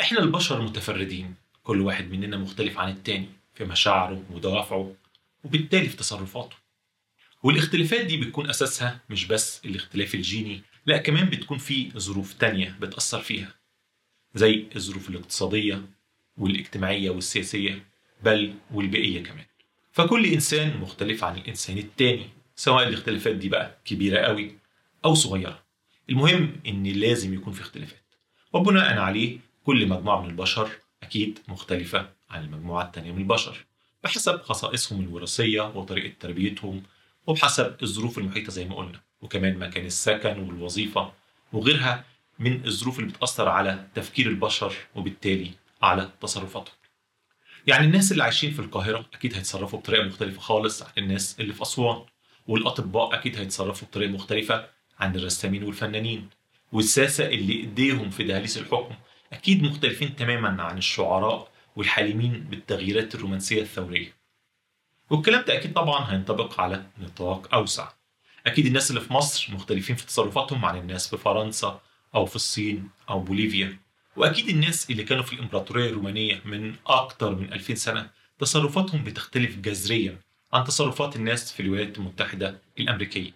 إحنا 0.00 0.18
البشر 0.18 0.62
متفردين. 0.62 1.34
كل 1.62 1.80
واحد 1.80 2.10
مننا 2.10 2.36
مختلف 2.36 2.78
عن 2.78 2.90
التاني 2.92 3.28
في 3.54 3.64
مشاعره 3.64 4.22
ودوافعه 4.30 4.94
وبالتالي 5.44 5.88
في 5.88 5.96
تصرفاته. 5.96 6.56
والاختلافات 7.42 8.04
دي 8.06 8.16
بتكون 8.16 8.50
أساسها 8.50 9.00
مش 9.10 9.26
بس 9.26 9.60
الاختلاف 9.64 10.14
الجيني 10.14 10.62
لا 10.86 10.98
كمان 10.98 11.24
بتكون 11.30 11.58
في 11.58 11.90
ظروف 11.98 12.32
تانية 12.32 12.76
بتأثر 12.80 13.20
فيها 13.20 13.54
زي 14.34 14.66
الظروف 14.76 15.10
الاقتصادية 15.10 15.82
والاجتماعية 16.36 17.10
والسياسية 17.10 17.84
بل 18.22 18.54
والبيئية 18.70 19.22
كمان. 19.22 19.44
فكل 19.92 20.26
إنسان 20.26 20.76
مختلف 20.76 21.24
عن 21.24 21.36
الإنسان 21.38 21.78
التاني 21.78 22.26
سواء 22.56 22.88
الاختلافات 22.88 23.34
دي 23.34 23.48
بقى 23.48 23.78
كبيرة 23.84 24.18
قوي 24.18 24.54
أو 25.04 25.14
صغيرة. 25.14 25.62
المهم 26.10 26.52
إن 26.66 26.86
لازم 26.86 27.34
يكون 27.34 27.52
في 27.52 27.60
اختلافات. 27.60 28.00
وبناء 28.52 28.98
عليه 28.98 29.38
كل 29.70 29.88
مجموعة 29.88 30.20
من 30.22 30.30
البشر 30.30 30.70
أكيد 31.02 31.38
مختلفة 31.48 32.08
عن 32.30 32.44
المجموعة 32.44 32.84
التانية 32.84 33.12
من 33.12 33.18
البشر 33.18 33.64
بحسب 34.04 34.42
خصائصهم 34.42 35.00
الوراثية 35.00 35.62
وطريقة 35.62 36.14
تربيتهم 36.20 36.82
وبحسب 37.26 37.76
الظروف 37.82 38.18
المحيطة 38.18 38.52
زي 38.52 38.64
ما 38.64 38.76
قلنا 38.76 39.00
وكمان 39.20 39.58
مكان 39.58 39.86
السكن 39.86 40.38
والوظيفة 40.38 41.12
وغيرها 41.52 42.04
من 42.38 42.66
الظروف 42.66 42.98
اللي 42.98 43.10
بتأثر 43.10 43.48
على 43.48 43.86
تفكير 43.94 44.26
البشر 44.26 44.74
وبالتالي 44.94 45.50
على 45.82 46.10
تصرفاتهم. 46.20 46.74
يعني 47.66 47.86
الناس 47.86 48.12
اللي 48.12 48.22
عايشين 48.22 48.50
في 48.52 48.58
القاهرة 48.58 49.06
أكيد 49.14 49.34
هيتصرفوا 49.34 49.78
بطريقة 49.78 50.04
مختلفة 50.04 50.40
خالص 50.40 50.82
عن 50.82 50.90
الناس 50.98 51.40
اللي 51.40 51.52
في 51.52 51.62
أسوان 51.62 52.02
والأطباء 52.46 53.14
أكيد 53.14 53.36
هيتصرفوا 53.38 53.88
بطريقة 53.88 54.10
مختلفة 54.10 54.66
عن 55.00 55.16
الرسامين 55.16 55.64
والفنانين 55.64 56.28
والساسة 56.72 57.26
اللي 57.26 57.52
إيديهم 57.52 58.10
في 58.10 58.24
دهاليز 58.24 58.58
الحكم 58.58 58.94
أكيد 59.32 59.62
مختلفين 59.62 60.16
تماما 60.16 60.62
عن 60.62 60.78
الشعراء 60.78 61.50
والحالمين 61.76 62.40
بالتغييرات 62.40 63.14
الرومانسية 63.14 63.62
الثورية. 63.62 64.12
والكلام 65.10 65.44
ده 65.44 65.54
أكيد 65.54 65.72
طبعا 65.72 66.12
هينطبق 66.12 66.60
على 66.60 66.86
نطاق 66.98 67.54
أوسع. 67.54 67.88
أكيد 68.46 68.66
الناس 68.66 68.90
اللي 68.90 69.00
في 69.00 69.12
مصر 69.12 69.54
مختلفين 69.54 69.96
في 69.96 70.06
تصرفاتهم 70.06 70.64
عن 70.64 70.78
الناس 70.78 71.08
في 71.08 71.16
فرنسا 71.16 71.80
أو 72.14 72.26
في 72.26 72.36
الصين 72.36 72.90
أو 73.10 73.20
بوليفيا. 73.20 73.78
وأكيد 74.16 74.48
الناس 74.48 74.90
اللي 74.90 75.04
كانوا 75.04 75.22
في 75.22 75.32
الإمبراطورية 75.32 75.90
الرومانية 75.90 76.40
من 76.44 76.74
أكتر 76.86 77.34
من 77.34 77.52
2000 77.52 77.74
سنة 77.74 78.10
تصرفاتهم 78.38 79.04
بتختلف 79.04 79.56
جذريا 79.56 80.18
عن 80.52 80.64
تصرفات 80.64 81.16
الناس 81.16 81.52
في 81.52 81.60
الولايات 81.60 81.98
المتحدة 81.98 82.58
الأمريكية 82.78 83.30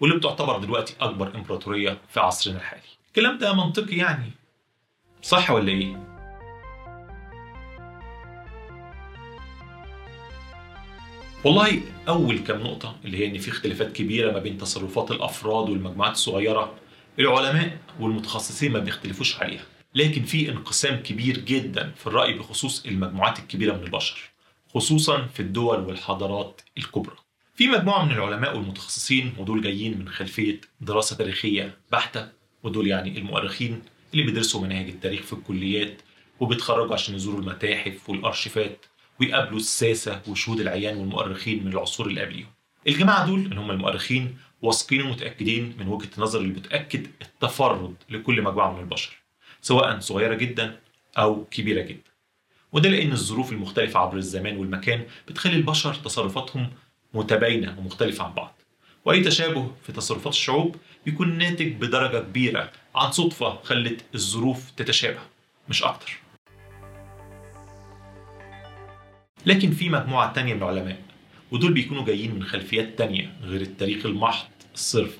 واللي 0.00 0.16
بتعتبر 0.16 0.58
دلوقتي 0.58 0.94
أكبر 1.00 1.34
إمبراطورية 1.34 1.98
في 2.08 2.20
عصرنا 2.20 2.56
الحالي. 2.56 2.82
الكلام 3.08 3.38
ده 3.38 3.54
منطقي 3.54 3.96
يعني 3.96 4.30
صح 5.22 5.50
ولا 5.50 5.68
إيه؟ 5.72 6.10
والله 11.44 11.80
أول 12.08 12.38
كام 12.38 12.60
نقطة 12.60 12.96
اللي 13.04 13.18
هي 13.18 13.26
إن 13.26 13.38
في 13.38 13.48
اختلافات 13.50 13.92
كبيرة 13.92 14.32
ما 14.32 14.38
بين 14.38 14.58
تصرفات 14.58 15.10
الأفراد 15.10 15.70
والمجموعات 15.70 16.12
الصغيرة 16.12 16.74
العلماء 17.18 17.78
والمتخصصين 18.00 18.72
ما 18.72 18.78
بيختلفوش 18.78 19.40
عليها 19.42 19.64
لكن 19.94 20.22
في 20.22 20.50
انقسام 20.50 20.96
كبير 20.96 21.38
جدا 21.38 21.92
في 21.96 22.06
الرأي 22.06 22.32
بخصوص 22.32 22.86
المجموعات 22.86 23.38
الكبيرة 23.38 23.76
من 23.76 23.82
البشر 23.82 24.30
خصوصا 24.74 25.26
في 25.26 25.40
الدول 25.40 25.80
والحضارات 25.80 26.60
الكبرى 26.78 27.16
في 27.54 27.68
مجموعة 27.68 28.04
من 28.04 28.12
العلماء 28.12 28.56
والمتخصصين 28.56 29.32
ودول 29.38 29.62
جايين 29.62 29.98
من 29.98 30.08
خلفية 30.08 30.60
دراسة 30.80 31.16
تاريخية 31.16 31.76
بحتة 31.92 32.28
ودول 32.62 32.86
يعني 32.86 33.18
المؤرخين 33.18 33.82
اللي 34.12 34.22
بيدرسوا 34.24 34.60
مناهج 34.60 34.88
التاريخ 34.88 35.20
في 35.22 35.32
الكليات 35.32 36.02
وبيتخرجوا 36.40 36.94
عشان 36.94 37.14
يزوروا 37.14 37.40
المتاحف 37.40 38.10
والأرشيفات 38.10 38.86
ويقابلوا 39.20 39.58
الساسة 39.58 40.22
وشهود 40.28 40.60
العيان 40.60 40.96
والمؤرخين 40.96 41.64
من 41.64 41.72
العصور 41.72 42.06
اللي 42.06 42.20
قبليهم. 42.20 42.48
الجماعة 42.88 43.26
دول 43.26 43.40
اللي 43.40 43.60
هم 43.60 43.70
المؤرخين 43.70 44.36
واثقين 44.62 45.02
ومتأكدين 45.02 45.76
من 45.78 45.88
وجهة 45.88 46.08
النظر 46.18 46.40
اللي 46.40 46.52
بتأكد 46.52 47.06
التفرد 47.22 47.94
لكل 48.10 48.42
مجموعة 48.42 48.72
من 48.72 48.80
البشر 48.80 49.16
سواء 49.62 49.98
صغيرة 50.00 50.34
جدا 50.34 50.80
أو 51.18 51.44
كبيرة 51.44 51.82
جدا. 51.82 52.10
وده 52.72 52.88
لأن 52.88 53.12
الظروف 53.12 53.52
المختلفة 53.52 54.00
عبر 54.00 54.16
الزمان 54.16 54.56
والمكان 54.56 55.04
بتخلي 55.28 55.56
البشر 55.56 55.94
تصرفاتهم 55.94 56.70
متباينة 57.14 57.78
ومختلفة 57.78 58.24
عن 58.24 58.32
بعض. 58.34 58.56
وأي 59.04 59.20
تشابه 59.20 59.72
في 59.86 59.92
تصرفات 59.92 60.32
الشعوب 60.32 60.76
بيكون 61.06 61.38
ناتج 61.38 61.72
بدرجة 61.72 62.18
كبيرة 62.18 62.72
عن 62.94 63.12
صدفة 63.12 63.58
خلت 63.62 64.04
الظروف 64.14 64.70
تتشابه 64.70 65.20
مش 65.68 65.82
أكتر. 65.82 66.20
لكن 69.46 69.70
في 69.70 69.88
مجموعة 69.88 70.32
تانية 70.32 70.54
من 70.54 70.62
العلماء 70.62 71.02
ودول 71.50 71.72
بيكونوا 71.72 72.04
جايين 72.04 72.34
من 72.34 72.44
خلفيات 72.44 72.98
تانية 72.98 73.36
غير 73.42 73.60
التاريخ 73.60 74.06
المحض 74.06 74.48
الصرف. 74.74 75.18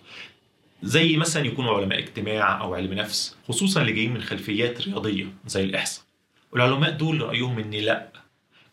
زي 0.82 1.16
مثلا 1.16 1.46
يكونوا 1.46 1.76
علماء 1.76 1.98
اجتماع 1.98 2.60
أو 2.60 2.74
علم 2.74 2.92
نفس 2.92 3.36
خصوصا 3.48 3.80
اللي 3.80 3.92
جايين 3.92 4.14
من 4.14 4.22
خلفيات 4.22 4.80
رياضية 4.80 5.26
زي 5.46 5.64
الإحصاء. 5.64 6.04
والعلماء 6.52 6.90
دول 6.90 7.22
رأيهم 7.22 7.58
إن 7.58 7.70
لأ 7.70 8.12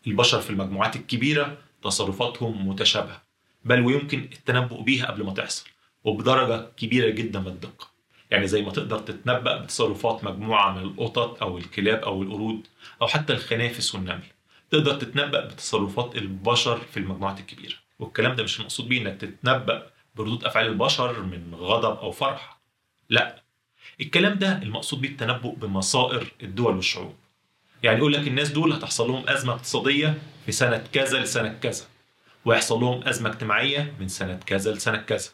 البشر 0.06 0.40
في 0.40 0.50
المجموعات 0.50 0.96
الكبيرة 0.96 1.58
تصرفاتهم 1.82 2.68
متشابهة 2.68 3.22
بل 3.64 3.80
ويمكن 3.80 4.18
التنبؤ 4.18 4.82
بيها 4.82 5.06
قبل 5.06 5.24
ما 5.24 5.32
تحصل 5.34 5.68
وبدرجة 6.04 6.70
كبيرة 6.76 7.10
جدا 7.10 7.40
من 7.40 7.46
الدقة. 7.46 7.97
يعني 8.30 8.46
زي 8.46 8.62
ما 8.62 8.70
تقدر 8.72 8.98
تتنبأ 8.98 9.56
بتصرفات 9.56 10.24
مجموعة 10.24 10.72
من 10.72 10.82
القطط 10.82 11.42
أو 11.42 11.58
الكلاب 11.58 11.98
أو 12.02 12.22
القرود 12.22 12.66
أو 13.02 13.06
حتى 13.06 13.32
الخنافس 13.32 13.94
والنمل. 13.94 14.22
تقدر 14.70 14.94
تتنبأ 14.94 15.44
بتصرفات 15.44 16.16
البشر 16.16 16.76
في 16.78 16.96
المجموعات 16.96 17.40
الكبيرة. 17.40 17.74
والكلام 17.98 18.34
ده 18.36 18.42
مش 18.42 18.58
المقصود 18.58 18.88
بيه 18.88 19.00
إنك 19.02 19.20
تتنبأ 19.20 19.86
بردود 20.14 20.44
أفعال 20.44 20.66
البشر 20.66 21.22
من 21.22 21.54
غضب 21.54 21.98
أو 21.98 22.10
فرح. 22.10 22.58
لا. 23.10 23.42
الكلام 24.00 24.38
ده 24.38 24.62
المقصود 24.62 25.00
بيه 25.00 25.08
التنبؤ 25.08 25.54
بمصائر 25.54 26.32
الدول 26.42 26.76
والشعوب. 26.76 27.14
يعني 27.82 27.98
يقول 27.98 28.12
لك 28.12 28.28
الناس 28.28 28.48
دول 28.48 28.72
هتحصل 28.72 29.08
لهم 29.08 29.28
أزمة 29.28 29.52
اقتصادية 29.52 30.18
في 30.46 30.52
سنة 30.52 30.84
كذا 30.92 31.18
لسنة 31.18 31.58
كذا 31.62 31.84
ويحصل 32.44 32.80
لهم 32.80 33.08
أزمة 33.08 33.30
اجتماعية 33.30 33.94
من 34.00 34.08
سنة 34.08 34.40
كذا 34.46 34.72
لسنة 34.72 34.96
كذا. 34.96 35.28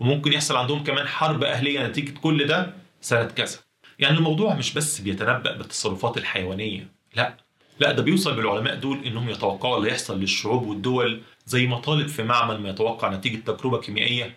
وممكن 0.00 0.32
يحصل 0.32 0.56
عندهم 0.56 0.84
كمان 0.84 1.08
حرب 1.08 1.44
أهلية 1.44 1.86
نتيجة 1.86 2.18
كل 2.18 2.46
ده 2.46 2.74
سنة 3.00 3.24
كذا 3.24 3.58
يعني 3.98 4.16
الموضوع 4.18 4.54
مش 4.54 4.74
بس 4.74 5.00
بيتنبأ 5.00 5.56
بالتصرفات 5.56 6.16
الحيوانية 6.16 6.88
لا 7.14 7.36
لا 7.80 7.92
ده 7.92 8.02
بيوصل 8.02 8.36
بالعلماء 8.36 8.74
دول 8.74 9.04
إنهم 9.04 9.30
يتوقعوا 9.30 9.76
اللي 9.78 9.88
يحصل 9.90 10.20
للشعوب 10.20 10.66
والدول 10.66 11.22
زي 11.46 11.66
ما 11.66 11.78
طالب 11.78 12.06
في 12.08 12.22
معمل 12.22 12.60
ما 12.60 12.68
يتوقع 12.68 13.14
نتيجة 13.14 13.36
تجربة 13.36 13.78
كيميائية 13.80 14.34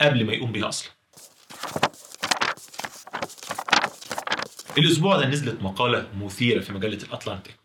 قبل 0.00 0.24
ما 0.24 0.32
يقوم 0.32 0.52
بيها 0.52 0.68
أصلا. 0.68 0.90
الأسبوع 4.78 5.16
ده 5.16 5.26
نزلت 5.26 5.62
مقالة 5.62 6.08
مثيرة 6.18 6.60
في 6.60 6.72
مجلة 6.72 6.98
الأتلانتيك 7.02 7.56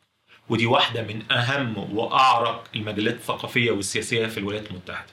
ودي 0.49 0.65
واحدة 0.65 1.01
من 1.03 1.31
أهم 1.31 1.97
وأعرق 1.97 2.63
المجلات 2.75 3.13
الثقافية 3.13 3.71
والسياسية 3.71 4.27
في 4.27 4.37
الولايات 4.37 4.71
المتحدة. 4.71 5.11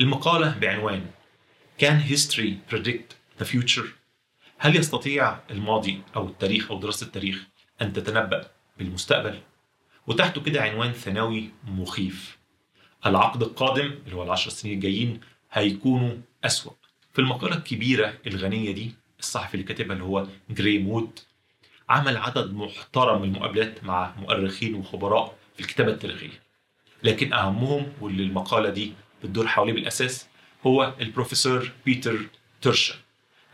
المقالة 0.00 0.58
بعنوان 0.60 1.06
Can 1.80 2.00
history 2.12 2.60
predict 2.68 3.14
the 3.38 3.44
future؟ 3.44 3.86
هل 4.58 4.76
يستطيع 4.76 5.38
الماضي 5.50 6.02
أو 6.16 6.28
التاريخ 6.28 6.70
أو 6.70 6.78
دراسة 6.80 7.06
التاريخ 7.06 7.46
أن 7.82 7.92
تتنبأ 7.92 8.50
بالمستقبل؟ 8.78 9.38
وتحته 10.06 10.40
كده 10.40 10.62
عنوان 10.62 10.92
ثانوي 10.92 11.50
مخيف. 11.64 12.38
العقد 13.06 13.42
القادم 13.42 13.98
اللي 14.04 14.16
هو 14.16 14.22
العشر 14.22 14.50
سنين 14.50 14.74
الجايين 14.74 15.20
هيكونوا 15.52 16.16
أسوأ. 16.44 16.72
في 17.12 17.18
المقالة 17.18 17.56
الكبيرة 17.56 18.14
الغنية 18.26 18.72
دي 18.72 18.94
الصحفي 19.18 19.54
اللي 19.54 19.64
كاتبها 19.66 19.92
اللي 19.92 20.04
هو 20.04 20.26
جرايم 20.50 20.78
وود 20.78 21.18
عمل 21.88 22.16
عدد 22.16 22.54
محترم 22.54 23.22
من 23.22 23.28
المقابلات 23.28 23.84
مع 23.84 24.14
مؤرخين 24.16 24.74
وخبراء 24.74 25.36
في 25.54 25.60
الكتابة 25.60 25.92
التاريخية. 25.92 26.42
لكن 27.02 27.32
أهمهم 27.32 27.92
واللي 28.00 28.22
المقالة 28.22 28.70
دي 28.70 28.92
بتدور 29.22 29.46
حواليه 29.48 29.72
بالأساس 29.72 30.29
هو 30.66 30.94
البروفيسور 31.00 31.72
بيتر 31.84 32.18
تيرشن 32.62 32.94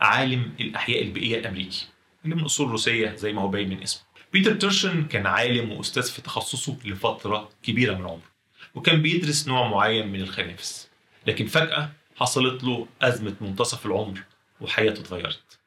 عالم 0.01 0.53
الأحياء 0.59 1.01
البيئية 1.03 1.39
الأمريكي 1.39 1.85
اللي 2.25 2.35
من 2.35 2.43
أصول 2.43 2.69
روسية 2.69 3.15
زي 3.15 3.33
ما 3.33 3.41
هو 3.41 3.47
باين 3.47 3.69
من 3.69 3.81
اسمه. 3.83 4.03
بيتر 4.33 4.55
تيرشن 4.55 5.05
كان 5.05 5.25
عالم 5.25 5.71
وأستاذ 5.71 6.03
في 6.03 6.21
تخصصه 6.21 6.77
لفترة 6.85 7.49
كبيرة 7.63 7.95
من 7.95 8.05
عمره 8.05 8.31
وكان 8.75 9.01
بيدرس 9.01 9.47
نوع 9.47 9.67
معين 9.67 10.07
من 10.07 10.21
الخنافس. 10.21 10.89
لكن 11.27 11.45
فجأة 11.45 11.91
حصلت 12.15 12.63
له 12.63 12.87
أزمة 13.01 13.35
منتصف 13.41 13.85
العمر 13.85 14.23
وحياته 14.61 15.01
اتغيرت. 15.01 15.59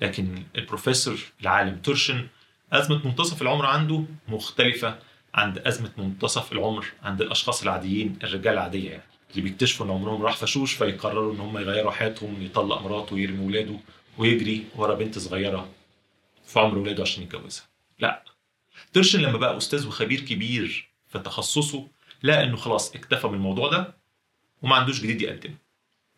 لكن 0.00 0.42
البروفيسور 0.56 1.18
العالم 1.40 1.78
تيرشن 1.78 2.26
أزمة 2.72 3.06
منتصف 3.06 3.42
العمر 3.42 3.66
عنده 3.66 4.04
مختلفة 4.28 4.98
عند 5.34 5.58
أزمة 5.58 5.90
منتصف 5.98 6.52
العمر 6.52 6.86
عند 7.02 7.22
الأشخاص 7.22 7.62
العاديين 7.62 8.18
الرجال 8.22 8.52
العادية 8.52 8.90
يعني. 8.90 9.13
اللي 9.30 9.42
بيكتشفوا 9.42 9.86
إن 9.86 9.90
عمرهم 9.90 10.22
راح 10.22 10.36
فشوش 10.36 10.72
فيقرروا 10.72 11.32
إن 11.34 11.40
هم 11.40 11.58
يغيروا 11.58 11.90
حياتهم 11.90 12.42
يطلق 12.42 12.82
مراته 12.82 13.14
ويرمي 13.14 13.46
ولاده 13.46 13.76
ويجري 14.18 14.64
ورا 14.76 14.94
بنت 14.94 15.18
صغيرة 15.18 15.68
في 16.46 16.60
عمر 16.60 16.78
ولاده 16.78 17.02
عشان 17.02 17.22
يتجوزها. 17.22 17.64
لا. 17.98 18.24
ترشن 18.92 19.20
لما 19.20 19.38
بقى 19.38 19.56
أستاذ 19.56 19.86
وخبير 19.86 20.20
كبير 20.20 20.88
في 21.08 21.18
تخصصه 21.18 21.86
لقى 22.22 22.44
إنه 22.44 22.56
خلاص 22.56 22.94
اكتفى 22.94 23.26
من 23.26 23.34
الموضوع 23.34 23.68
ده 23.70 23.94
وما 24.62 24.76
عندوش 24.76 25.00
جديد 25.00 25.22
يقدمه 25.22 25.54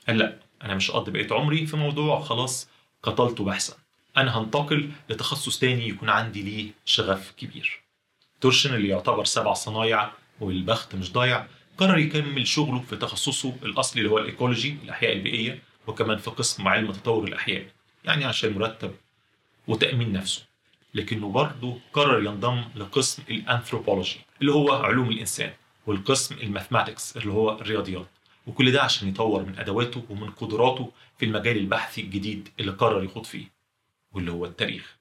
قال 0.06 0.18
لا 0.18 0.38
أنا 0.62 0.74
مش 0.74 0.90
هقضي 0.90 1.10
بقية 1.10 1.34
عمري 1.34 1.66
في 1.66 1.76
موضوع 1.76 2.20
خلاص 2.20 2.68
قتلته 3.02 3.44
بحثا 3.44 3.74
أنا 4.16 4.38
هنتقل 4.38 4.90
لتخصص 5.10 5.58
تاني 5.58 5.88
يكون 5.88 6.08
عندي 6.08 6.42
ليه 6.42 6.70
شغف 6.84 7.32
كبير. 7.36 7.80
تورشن 8.40 8.74
اللي 8.74 8.88
يعتبر 8.88 9.24
سبع 9.24 9.52
صنايع 9.52 10.10
والبخت 10.40 10.94
مش 10.94 11.12
ضايع 11.12 11.46
قرر 11.78 11.98
يكمل 11.98 12.46
شغله 12.46 12.80
في 12.80 12.96
تخصصه 12.96 13.54
الأصلي 13.62 14.00
اللي 14.02 14.10
هو 14.12 14.18
ال 14.18 14.25
ecology 14.26 14.76
الأحياء 14.84 15.12
البيئية 15.12 15.62
وكمان 15.86 16.18
في 16.18 16.30
قسم 16.30 16.68
علم 16.68 16.92
تطور 16.92 17.24
الأحياء. 17.28 17.66
يعني 18.04 18.24
عشان 18.24 18.52
مرتب 18.52 18.94
وتأمين 19.66 20.12
نفسه. 20.12 20.46
لكنه 20.94 21.28
برضه 21.28 21.78
قرر 21.92 22.22
ينضم 22.24 22.64
لقسم 22.76 23.22
الأنثروبولوجي 23.30 24.16
اللي 24.40 24.52
هو 24.52 24.72
علوم 24.72 25.10
الإنسان 25.10 25.52
والقسم 25.86 26.34
ال 26.34 26.41
mathematics 26.41 27.16
اللي 27.16 27.32
هو 27.32 27.52
الرياضيات. 27.60 28.06
وكل 28.46 28.72
ده 28.72 28.82
عشان 28.82 29.08
يطور 29.08 29.44
من 29.44 29.58
أدواته 29.58 30.04
ومن 30.10 30.30
قدراته 30.30 30.92
في 31.18 31.24
المجال 31.24 31.56
البحثي 31.56 32.00
الجديد 32.00 32.48
اللي 32.60 32.72
قرر 32.72 33.04
يخوض 33.04 33.24
فيه 33.24 33.44
واللي 34.12 34.30
هو 34.30 34.44
التاريخ. 34.46 34.96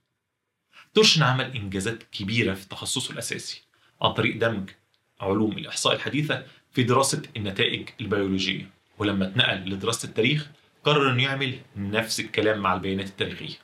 تورشن 0.93 1.23
عمل 1.23 1.55
إنجازات 1.55 2.03
كبيرة 2.03 2.53
في 2.53 2.67
تخصصه 2.67 3.13
الأساسي 3.13 3.61
عن 4.01 4.13
طريق 4.13 4.37
دمج 4.37 4.69
علوم 5.21 5.51
الإحصاء 5.57 5.93
الحديثة 5.95 6.45
في 6.75 6.83
دراسة 6.83 7.21
النتائج 7.37 7.89
البيولوجية 8.01 8.69
ولما 8.97 9.27
اتنقل 9.27 9.69
لدراسة 9.69 10.07
التاريخ 10.07 10.47
قرر 10.83 11.11
إنه 11.11 11.23
يعمل 11.23 11.59
نفس 11.77 12.19
الكلام 12.19 12.59
مع 12.59 12.73
البيانات 12.73 13.07
التاريخية 13.07 13.55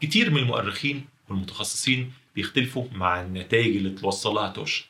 كتير 0.00 0.30
من 0.30 0.38
المؤرخين 0.38 1.04
والمتخصصين 1.28 2.12
بيختلفوا 2.34 2.84
مع 2.92 3.20
النتائج 3.22 3.76
اللي 3.76 3.90
توصل 3.90 4.34
لها 4.34 4.48
تورشن 4.48 4.84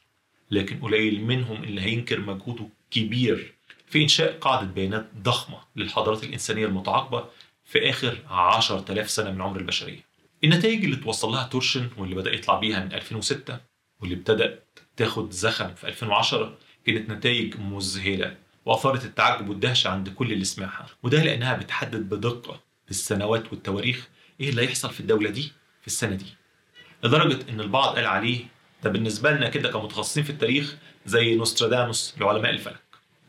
لكن 0.51 0.81
قليل 0.81 1.25
منهم 1.25 1.65
اللي 1.65 1.81
هينكر 1.81 2.21
مجهوده 2.21 2.69
كبير 2.91 3.55
في 3.87 4.03
إنشاء 4.03 4.39
قاعدة 4.39 4.67
بيانات 4.67 5.11
ضخمة 5.23 5.59
للحضارات 5.77 6.25
الإنسانية 6.25 6.67
المتعاقبة 6.67 7.25
في 7.65 7.91
آخر 7.91 8.19
10000 8.31 9.11
سنة 9.11 9.31
من 9.31 9.41
عمر 9.41 9.61
البشرية. 9.61 10.01
النتائج 10.45 10.85
اللي 10.85 10.97
توصل 10.97 11.29
لها 11.31 11.49
تورشن 11.49 11.91
واللي 11.97 12.15
بدأ 12.15 12.35
يطلع 12.35 12.59
بيها 12.59 12.85
من 12.85 12.93
2006 12.93 13.61
واللي 14.01 14.15
ابتدأت 14.15 14.79
تاخد 14.97 15.31
زخم 15.31 15.75
في 15.75 15.89
2010 15.89 16.59
كانت 16.87 17.11
نتائج 17.11 17.55
مذهلة 17.61 18.37
وأثارت 18.65 19.05
التعجب 19.05 19.49
والدهشة 19.49 19.89
عند 19.89 20.09
كل 20.09 20.33
اللي 20.33 20.45
سمعها. 20.45 20.87
وده 21.03 21.23
لأنها 21.23 21.57
بتحدد 21.57 22.09
بدقة 22.15 22.61
بالسنوات 22.87 23.53
والتواريخ 23.53 24.09
إيه 24.41 24.49
اللي 24.51 24.63
هيحصل 24.63 24.91
في 24.91 25.01
الدولة 25.01 25.31
دي 25.31 25.53
في 25.81 25.87
السنة 25.87 26.15
دي. 26.15 26.27
لدرجة 27.05 27.39
إن 27.51 27.61
البعض 27.61 27.95
قال 27.95 28.07
عليه 28.07 28.45
ده 28.83 28.91
بالنسبة 28.91 29.31
لنا 29.31 29.49
كده 29.49 29.71
كمتخصصين 29.73 30.25
في 30.25 30.31
التاريخ 30.31 30.77
زي 31.07 31.35
نوستراداموس 31.35 32.15
لعلماء 32.21 32.51
الفلك. 32.51 32.81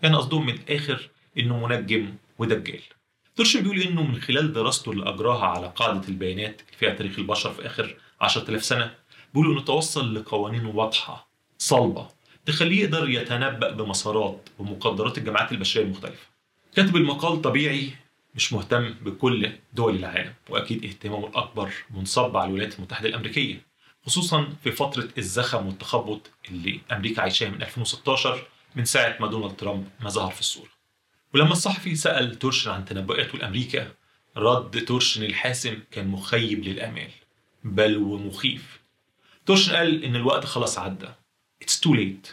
يعني 0.04 0.16
قصدهم 0.16 0.46
من 0.46 0.54
الآخر 0.54 1.10
إنه 1.38 1.68
منجم 1.68 2.14
ودجال. 2.38 2.82
تورشن 3.36 3.62
بيقول 3.62 3.82
إنه 3.82 4.04
من 4.04 4.22
خلال 4.22 4.54
دراسته 4.54 4.92
اللي 4.92 5.10
أجراها 5.10 5.46
على 5.46 5.72
قاعدة 5.76 6.08
البيانات 6.08 6.62
اللي 6.62 6.78
فيها 6.80 6.94
تاريخ 6.94 7.20
البشر 7.20 7.54
في 7.54 7.66
آخر 7.66 7.96
10000 8.22 8.64
سنة 8.64 8.96
بيقول 9.34 9.52
إنه 9.52 9.62
توصل 9.62 10.16
لقوانين 10.16 10.66
واضحة 10.66 11.28
صلبة 11.58 12.08
تخليه 12.46 12.84
يقدر 12.84 13.10
يتنبأ 13.10 13.72
بمسارات 13.72 14.50
ومقدرات 14.60 15.18
الجماعات 15.18 15.52
البشرية 15.52 15.84
المختلفة. 15.84 16.28
كاتب 16.76 16.96
المقال 16.96 17.42
طبيعي 17.42 17.92
مش 18.36 18.54
مهتم 18.54 18.94
بكل 19.02 19.52
دول 19.74 19.96
العالم 19.96 20.34
وأكيد 20.50 20.86
اهتمامه 20.86 21.28
الأكبر 21.28 21.74
منصب 21.90 22.38
على 22.38 22.48
الولايات 22.50 22.76
المتحدة 22.76 23.10
الأمريكية 23.10 23.62
خصوصا 24.06 24.48
في 24.64 24.72
فترة 24.72 25.08
الزخم 25.18 25.68
والتخبط 25.68 26.32
اللي 26.50 26.80
أمريكا 26.92 27.22
عايشاها 27.22 27.50
من 27.50 27.62
2016 27.62 28.48
من 28.76 28.86
ساعة 28.86 29.18
ما 29.20 29.28
دونالد 29.28 29.56
ترامب 29.56 29.88
ما 30.02 30.10
ظهر 30.10 30.32
في 30.32 30.40
الصورة. 30.40 30.70
ولما 31.34 31.52
الصحفي 31.52 31.96
سأل 31.96 32.40
تورشن 32.40 32.72
عن 32.72 32.86
تنبؤاته 32.86 33.38
لأمريكا 33.38 33.92
رد 34.38 34.86
تورشن 34.86 35.24
الحاسم 35.24 35.80
كان 35.92 36.08
مخيب 36.08 36.64
للآمال 36.64 37.10
بل 37.64 37.98
ومخيف. 37.98 38.79
قال 39.50 40.04
إن 40.04 40.16
الوقت 40.16 40.46
خلاص 40.46 40.78
عدى. 40.78 41.08
It's 41.64 41.80
too 41.88 41.94
late. 41.94 42.30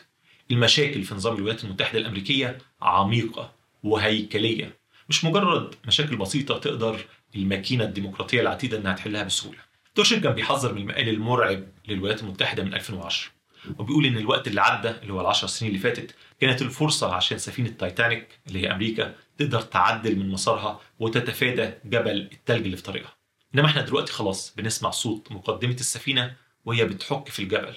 المشاكل 0.51 1.03
في 1.03 1.15
نظام 1.15 1.37
الولايات 1.37 1.65
المتحدة 1.65 1.99
الأمريكية 1.99 2.59
عميقة 2.83 3.53
وهيكلية. 3.83 4.79
مش 5.09 5.25
مجرد 5.25 5.75
مشاكل 5.87 6.17
بسيطة 6.17 6.59
تقدر 6.59 7.05
الماكينة 7.37 7.85
الديمقراطية 7.85 8.41
العتيدة 8.41 8.79
إنها 8.79 8.93
تحلها 8.93 9.23
بسهولة. 9.23 9.59
تورشن 9.95 10.21
كان 10.21 10.33
بيحذر 10.33 10.73
من 10.73 10.81
المآل 10.81 11.09
المرعب 11.09 11.65
للولايات 11.89 12.23
المتحدة 12.23 12.63
من 12.63 12.75
2010 12.75 13.31
وبيقول 13.79 14.07
إن 14.07 14.17
الوقت 14.17 14.49
اللي 14.49 14.61
عدى 14.61 14.91
اللي 14.91 15.13
هو 15.13 15.21
العشر 15.21 15.47
سنين 15.47 15.71
اللي 15.71 15.83
فاتت 15.83 16.15
كانت 16.41 16.63
الفرصة 16.63 17.15
عشان 17.15 17.39
سفينة 17.39 17.69
تايتانيك 17.69 18.29
اللي 18.47 18.63
هي 18.63 18.73
أمريكا 18.73 19.15
تقدر 19.39 19.61
تعدل 19.61 20.17
من 20.19 20.29
مسارها 20.29 20.81
وتتفادى 20.99 21.71
جبل 21.85 22.29
التلج 22.33 22.65
اللي 22.65 22.77
في 22.77 22.83
طريقها. 22.83 23.17
إنما 23.55 23.67
إحنا 23.67 23.83
دلوقتي 23.83 24.13
خلاص 24.13 24.55
بنسمع 24.57 24.91
صوت 24.91 25.33
مقدمة 25.33 25.75
السفينة 25.75 26.35
وهي 26.67 26.85
بتحك 26.85 27.29
في 27.29 27.43
الجبل 27.43 27.77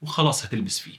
وخلاص 0.00 0.44
هتلبس 0.44 0.78
فيه. 0.78 0.98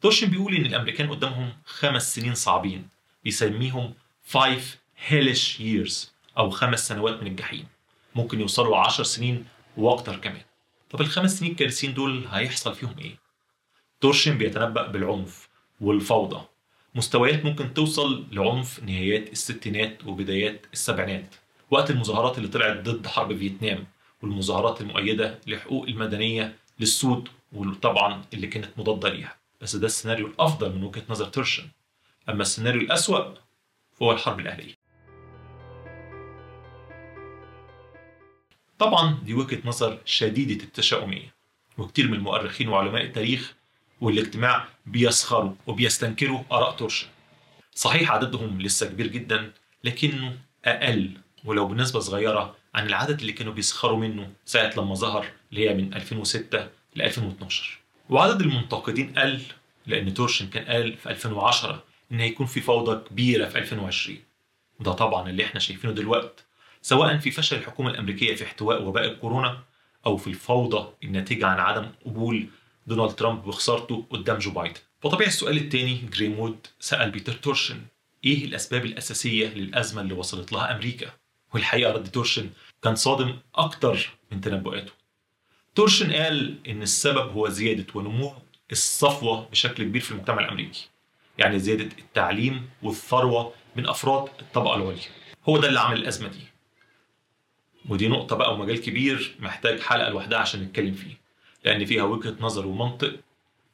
تورشن 0.00 0.26
بيقول 0.26 0.54
إن 0.54 0.66
الأمريكان 0.66 1.10
قدامهم 1.10 1.52
خمس 1.64 2.14
سنين 2.14 2.34
صعبين 2.34 2.88
بيسميهم 3.24 3.94
five 4.32 4.62
hellish 5.08 5.58
years 5.58 6.06
أو 6.38 6.50
خمس 6.50 6.88
سنوات 6.88 7.22
من 7.22 7.26
الجحيم. 7.26 7.66
ممكن 8.14 8.40
يوصلوا 8.40 8.76
عشر 8.76 9.04
سنين 9.04 9.46
وأكتر 9.76 10.16
كمان. 10.16 10.42
طب 10.90 11.00
الخمس 11.00 11.38
سنين 11.38 11.50
الكارثيين 11.52 11.94
دول 11.94 12.26
هيحصل 12.26 12.74
فيهم 12.74 12.98
إيه؟ 12.98 13.16
تورشن 14.00 14.38
بيتنبأ 14.38 14.86
بالعنف 14.86 15.48
والفوضى. 15.80 16.44
مستويات 16.94 17.44
ممكن 17.44 17.74
توصل 17.74 18.26
لعنف 18.32 18.82
نهايات 18.82 19.32
الستينات 19.32 20.06
وبدايات 20.06 20.66
السبعينات. 20.72 21.34
وقت 21.70 21.90
المظاهرات 21.90 22.38
اللي 22.38 22.48
طلعت 22.48 22.76
ضد 22.76 23.06
حرب 23.06 23.36
فيتنام 23.38 23.86
والمظاهرات 24.22 24.80
المؤيدة 24.80 25.38
لحقوق 25.46 25.86
المدنية 25.88 26.56
للسود 26.80 27.28
وطبعا 27.52 28.24
اللي 28.34 28.46
كانت 28.46 28.68
مضادة 28.76 29.08
ليها. 29.08 29.36
بس 29.60 29.76
ده 29.76 29.86
السيناريو 29.86 30.26
الأفضل 30.26 30.74
من 30.74 30.82
وجهة 30.84 31.02
نظر 31.08 31.26
تورشن 31.26 31.68
أما 32.28 32.42
السيناريو 32.42 32.80
الأسوأ 32.80 33.34
فهو 34.00 34.12
الحرب 34.12 34.40
الأهلية. 34.40 34.74
طبعا 38.78 39.18
دي 39.22 39.34
وجهة 39.34 39.58
نظر 39.64 39.98
شديدة 40.04 40.64
التشاؤمية 40.64 41.34
وكتير 41.78 42.08
من 42.08 42.14
المؤرخين 42.14 42.68
وعلماء 42.68 43.04
التاريخ 43.04 43.54
والاجتماع 44.00 44.68
بيسخروا 44.86 45.52
وبيستنكروا 45.66 46.40
آراء 46.52 46.76
تورشن 46.76 47.06
صحيح 47.74 48.10
عددهم 48.12 48.60
لسه 48.62 48.86
كبير 48.86 49.06
جدا 49.06 49.52
لكنه 49.84 50.38
أقل 50.64 51.10
ولو 51.44 51.68
بنسبة 51.68 52.00
صغيرة 52.00 52.56
عن 52.74 52.86
العدد 52.86 53.20
اللي 53.20 53.32
كانوا 53.32 53.52
بيسخروا 53.52 53.98
منه 53.98 54.32
ساعة 54.46 54.72
لما 54.76 54.94
ظهر 54.94 55.26
اللي 55.50 55.68
هي 55.70 55.74
من 55.74 55.94
2006 55.94 56.68
ل 56.96 57.02
2012 57.02 57.78
وعدد 58.10 58.40
المنتقدين 58.40 59.18
قل 59.18 59.40
لأن 59.86 60.14
تورشن 60.14 60.48
كان 60.48 60.64
قال 60.64 60.96
في 60.96 61.10
2010 61.10 61.82
إن 62.12 62.20
هيكون 62.20 62.46
في 62.46 62.60
فوضى 62.60 63.08
كبيرة 63.08 63.48
في 63.48 63.58
2020 63.58 64.18
وده 64.80 64.92
طبعا 64.92 65.30
اللي 65.30 65.44
إحنا 65.44 65.60
شايفينه 65.60 65.92
دلوقتي 65.92 66.42
سواء 66.82 67.18
في 67.18 67.30
فشل 67.30 67.56
الحكومة 67.56 67.90
الأمريكية 67.90 68.34
في 68.34 68.44
احتواء 68.44 68.82
وباء 68.82 69.04
الكورونا 69.04 69.62
أو 70.06 70.16
في 70.16 70.26
الفوضى 70.26 70.88
الناتجة 71.04 71.46
عن 71.46 71.58
عدم 71.60 71.90
قبول 72.06 72.46
دونالد 72.86 73.14
ترامب 73.14 73.42
بخسارته 73.44 74.04
قدام 74.10 74.38
جو 74.38 74.50
بايدن. 74.50 74.80
وطبيعي 75.04 75.28
السؤال 75.28 75.56
الثاني 75.56 76.00
جريم 76.12 76.43
وود 76.43 76.66
سأل 76.80 77.10
بيتر 77.10 77.32
تورشن 77.32 77.80
إيه 78.24 78.44
الأسباب 78.44 78.84
الأساسية 78.84 79.48
للأزمة 79.48 80.02
اللي 80.02 80.14
وصلت 80.14 80.52
لها 80.52 80.74
أمريكا؟ 80.76 81.10
والحقيقة 81.54 81.92
رد 81.92 82.10
تورشن 82.10 82.50
كان 82.82 82.94
صادم 82.94 83.36
أكتر 83.54 84.10
من 84.32 84.40
تنبؤاته. 84.40 84.92
تورشن 85.74 86.12
قال 86.12 86.58
إن 86.68 86.82
السبب 86.82 87.32
هو 87.32 87.48
زيادة 87.48 87.86
ونمو 87.94 88.32
الصفوة 88.72 89.48
بشكل 89.50 89.84
كبير 89.84 90.02
في 90.02 90.10
المجتمع 90.10 90.44
الأمريكي 90.44 90.88
يعني 91.38 91.58
زيادة 91.58 91.84
التعليم 91.98 92.70
والثروة 92.82 93.52
من 93.76 93.88
أفراد 93.88 94.28
الطبقة 94.40 94.76
العليا 94.76 95.00
هو 95.48 95.58
ده 95.58 95.68
اللي 95.68 95.80
عمل 95.80 95.96
الأزمة 95.98 96.28
دي. 96.28 96.40
ودي 97.88 98.08
نقطة 98.08 98.36
بقى 98.36 98.54
ومجال 98.54 98.80
كبير 98.80 99.36
محتاج 99.40 99.80
حلقة 99.80 100.08
لوحدها 100.08 100.38
عشان 100.38 100.62
نتكلم 100.62 100.94
فيه 100.94 101.14
لأن 101.64 101.84
فيها 101.84 102.02
وجهة 102.02 102.36
نظر 102.40 102.66
ومنطق 102.66 103.16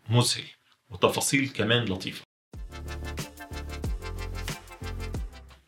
مذهل 0.08 0.44
وتفاصيل 0.90 1.48
كمان 1.48 1.84
لطيفة. 1.84 2.24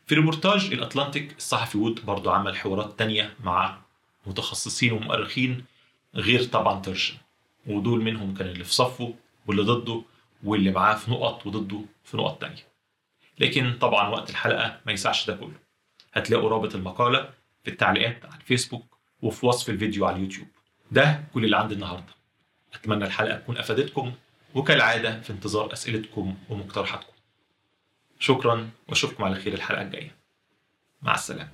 في 0.07 0.15
ريبورتاج 0.15 0.65
الأتلانتيك 0.65 1.37
الصحفي 1.37 1.77
وود 1.77 2.05
برضو 2.05 2.29
عمل 2.29 2.57
حوارات 2.57 2.99
تانية 2.99 3.33
مع 3.43 3.77
متخصصين 4.25 4.91
ومؤرخين 4.91 5.65
غير 6.15 6.43
طبعا 6.43 6.81
ترشن 6.81 7.15
ودول 7.65 8.01
منهم 8.01 8.33
كان 8.33 8.47
اللي 8.47 8.63
في 8.63 8.73
صفه 8.73 9.13
واللي 9.47 9.61
ضده 9.63 10.01
واللي 10.43 10.71
معاه 10.71 10.95
في 10.95 11.11
نقط 11.11 11.47
وضده 11.47 11.81
في 12.03 12.17
نقط 12.17 12.41
تانية. 12.41 12.67
لكن 13.39 13.77
طبعا 13.81 14.09
وقت 14.09 14.29
الحلقة 14.29 14.79
ما 14.85 14.91
يسعش 14.91 15.27
ده 15.27 15.35
كله. 15.35 15.59
هتلاقوا 16.13 16.49
رابط 16.49 16.75
المقالة 16.75 17.29
في 17.63 17.69
التعليقات 17.69 18.25
على 18.25 18.35
الفيسبوك 18.35 18.97
وفي 19.21 19.45
وصف 19.45 19.69
الفيديو 19.69 20.05
على 20.05 20.15
اليوتيوب. 20.15 20.47
ده 20.91 21.23
كل 21.33 21.45
اللي 21.45 21.57
عندي 21.57 21.73
النهاردة. 21.73 22.13
أتمنى 22.73 23.05
الحلقة 23.05 23.37
تكون 23.37 23.57
أفادتكم 23.57 24.13
وكالعادة 24.55 25.21
في 25.21 25.29
انتظار 25.29 25.73
أسئلتكم 25.73 26.35
ومقترحاتكم. 26.49 27.13
شكرا 28.19 28.69
وأشوفكم 28.89 29.23
على 29.23 29.35
خير 29.35 29.53
الحلقة 29.53 29.81
الجاية. 29.81 30.15
مع 31.01 31.13
السلامة. 31.13 31.49